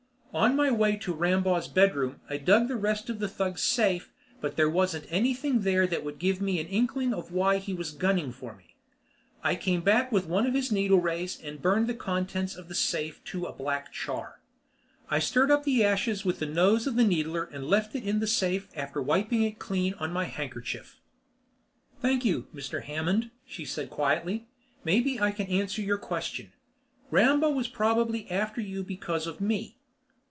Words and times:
On 0.33 0.55
my 0.55 0.71
way 0.71 0.95
to 0.95 1.13
Rambaugh's 1.13 1.67
bedroom 1.67 2.21
I 2.29 2.37
dug 2.37 2.69
the 2.69 2.77
rest 2.77 3.09
of 3.09 3.19
the 3.19 3.27
thug's 3.27 3.61
safe 3.63 4.13
but 4.39 4.55
there 4.55 4.69
wasn't 4.69 5.05
anything 5.09 5.59
there 5.63 5.85
that 5.85 6.05
would 6.05 6.19
give 6.19 6.39
me 6.39 6.57
an 6.61 6.67
inkling 6.67 7.13
of 7.13 7.33
why 7.33 7.57
he 7.57 7.73
was 7.73 7.91
gunning 7.91 8.31
for 8.31 8.55
me. 8.55 8.77
I 9.43 9.55
came 9.57 9.81
back 9.81 10.09
with 10.09 10.27
one 10.27 10.47
of 10.47 10.53
his 10.53 10.71
needle 10.71 11.01
rays 11.01 11.37
and 11.43 11.61
burned 11.61 11.87
the 11.87 11.93
contents 11.93 12.55
of 12.55 12.69
the 12.69 12.75
safe 12.75 13.21
to 13.25 13.43
a 13.43 13.51
black 13.51 13.91
char. 13.91 14.39
I 15.09 15.19
stirred 15.19 15.51
up 15.51 15.65
the 15.65 15.83
ashes 15.83 16.23
with 16.23 16.39
the 16.39 16.45
nose 16.45 16.87
of 16.87 16.95
the 16.95 17.03
needier 17.03 17.43
and 17.43 17.63
then 17.63 17.67
left 17.69 17.93
it 17.93 18.05
in 18.05 18.21
the 18.21 18.25
safe 18.27 18.69
after 18.73 19.01
wiping 19.01 19.43
it 19.43 19.59
clean 19.59 19.95
on 19.95 20.13
my 20.13 20.23
handkerchief. 20.23 21.01
"Thank 22.01 22.23
you, 22.23 22.47
Mr. 22.55 22.81
Hammond," 22.85 23.31
she 23.45 23.65
said 23.65 23.89
quietly. 23.89 24.47
"Maybe 24.85 25.19
I 25.19 25.31
can 25.31 25.47
answer 25.47 25.81
your 25.81 25.97
question. 25.97 26.53
Rambaugh 27.09 27.49
was 27.51 27.67
probably 27.67 28.31
after 28.31 28.61
you 28.61 28.81
because 28.81 29.27
of 29.27 29.41
me." 29.41 29.75